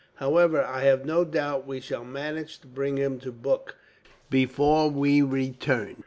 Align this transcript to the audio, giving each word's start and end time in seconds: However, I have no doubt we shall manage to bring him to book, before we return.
However, 0.15 0.63
I 0.63 0.81
have 0.85 1.05
no 1.05 1.23
doubt 1.23 1.67
we 1.67 1.79
shall 1.79 2.03
manage 2.03 2.57
to 2.61 2.67
bring 2.67 2.97
him 2.97 3.19
to 3.19 3.31
book, 3.31 3.75
before 4.31 4.89
we 4.89 5.21
return. 5.21 5.97